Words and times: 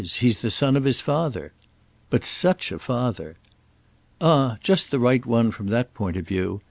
He's 0.03 0.41
the 0.41 0.49
son 0.49 0.75
of 0.77 0.83
his 0.83 0.99
father!" 0.99 1.53
"But 2.09 2.25
such 2.25 2.71
a 2.71 2.79
father!" 2.79 3.35
"Ah 4.19 4.57
just 4.59 4.89
the 4.89 4.97
right 4.97 5.23
one 5.23 5.51
from 5.51 5.67
that 5.67 5.93
point 5.93 6.17
of 6.17 6.25
view! 6.27 6.59